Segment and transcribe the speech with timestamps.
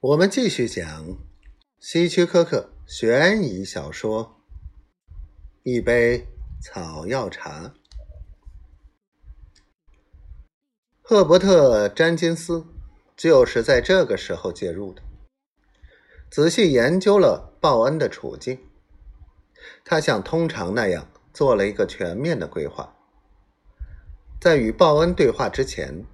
[0.00, 1.16] 我们继续讲
[1.78, 4.36] 希区柯克悬疑小说
[5.62, 6.28] 《一杯
[6.60, 7.68] 草药茶》。
[11.00, 12.66] 赫伯特·詹金斯
[13.16, 15.00] 就是在这个时候介入的，
[16.30, 18.58] 仔细研究了鲍恩的处境。
[19.82, 22.94] 他像通常那样做了一个全面的规划。
[24.38, 26.04] 在与鲍恩对话之前，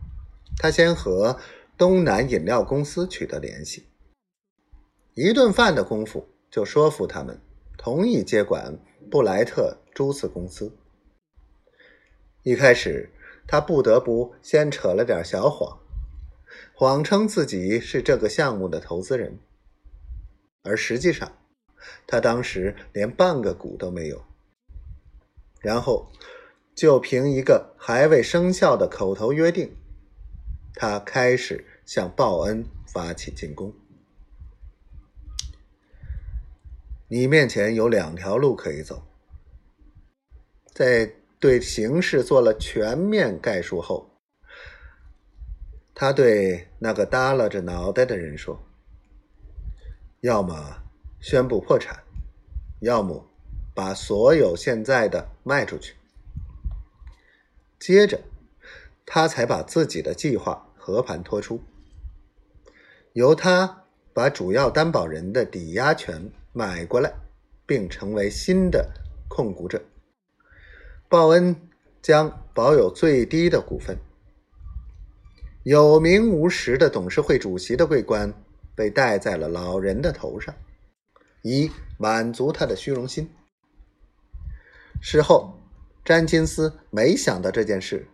[0.56, 1.40] 他先和
[1.82, 3.88] 东南饮料公司取得联系，
[5.14, 7.40] 一顿饭的功夫就说服他们
[7.76, 8.79] 同意接管
[9.11, 10.79] 布莱特朱斯公司。
[12.44, 13.10] 一开始，
[13.48, 15.80] 他不得不先扯了点小谎，
[16.72, 19.40] 谎称自己是这个项目的投资人，
[20.62, 21.36] 而实际上，
[22.07, 24.22] 他当时连半个股都没有。
[25.58, 26.12] 然后，
[26.76, 29.74] 就凭一个还未生效的口头约定。
[30.74, 33.72] 他开始向报恩发起进攻。
[37.08, 39.02] 你面前有两条路可以走。
[40.72, 44.11] 在对形势做了全面概述后，
[45.94, 48.62] 他对那个耷拉着脑袋的人说
[50.20, 50.83] ：“要么
[51.20, 52.02] 宣布破产，
[52.80, 53.28] 要么
[53.74, 55.94] 把所有现在的卖出去。”
[57.78, 58.20] 接着。
[59.05, 61.61] 他才把自己的计划和盘托出，
[63.12, 67.12] 由他把主要担保人的抵押权买过来，
[67.66, 68.91] 并成为新的
[69.28, 69.82] 控股者。
[71.08, 71.68] 鲍恩
[72.00, 73.98] 将保有最低的股份。
[75.62, 78.33] 有名无实的董事会主席的桂冠
[78.74, 80.55] 被戴在了老人的头上，
[81.42, 83.30] 以满足他的虚荣心。
[85.00, 85.58] 事后，
[86.05, 88.08] 詹金斯没想到这件事。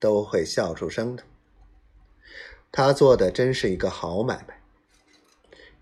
[0.00, 1.22] 都会笑出声的。
[2.76, 4.60] 他做的真是一个好买卖。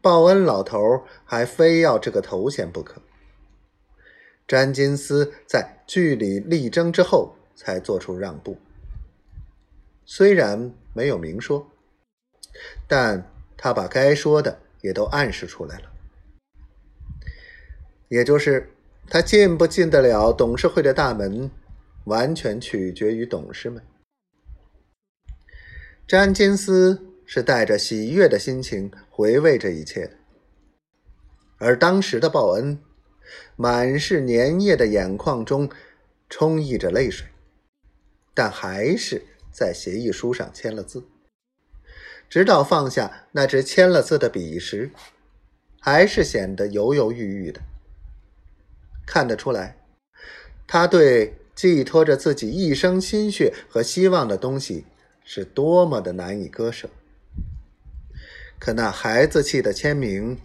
[0.03, 3.01] 报恩老头还非要这个头衔不可。
[4.47, 8.59] 詹金斯在据理力争之后才做出让步，
[10.05, 11.67] 虽然没有明说，
[12.87, 15.91] 但他把该说的也都暗示出来了。
[18.09, 18.71] 也就是
[19.09, 21.51] 他进不进得了董事会的大门，
[22.05, 23.83] 完全取决于董事们。
[26.07, 30.13] 詹金斯是带着喜悦的心情回味这一切的，
[31.57, 32.79] 而当时的鲍恩
[33.57, 35.71] 满是粘液的眼眶中
[36.29, 37.27] 充溢着泪水，
[38.35, 41.03] 但还是在协议书上签了字。
[42.29, 44.91] 直到放下那只签了字的笔时，
[45.81, 47.61] 还是显得犹犹豫豫的。
[49.07, 49.79] 看得出来，
[50.67, 54.85] 他对寄托着自己一生心血和希望的东西。
[55.25, 56.91] 是多么的难以割舍，
[58.59, 60.39] 可那孩子气的签名，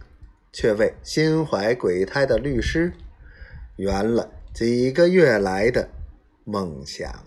[0.53, 2.93] 却为心怀鬼胎的律师
[3.75, 5.89] 圆了几个月来的
[6.43, 7.25] 梦想。